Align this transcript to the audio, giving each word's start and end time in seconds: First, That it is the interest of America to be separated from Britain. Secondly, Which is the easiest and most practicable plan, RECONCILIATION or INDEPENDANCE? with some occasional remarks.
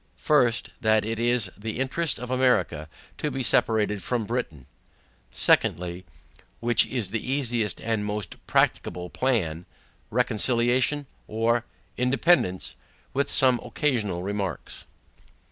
First, 0.17 0.71
That 0.81 1.05
it 1.05 1.19
is 1.19 1.51
the 1.55 1.77
interest 1.77 2.19
of 2.19 2.31
America 2.31 2.89
to 3.19 3.29
be 3.29 3.43
separated 3.43 4.01
from 4.01 4.25
Britain. 4.25 4.65
Secondly, 5.29 6.05
Which 6.59 6.87
is 6.87 7.11
the 7.11 7.21
easiest 7.31 7.79
and 7.79 8.03
most 8.03 8.43
practicable 8.47 9.11
plan, 9.11 9.67
RECONCILIATION 10.09 11.05
or 11.27 11.65
INDEPENDANCE? 11.97 12.73
with 13.13 13.29
some 13.29 13.59
occasional 13.63 14.23
remarks. 14.23 14.85